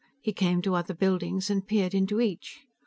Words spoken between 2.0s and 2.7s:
each.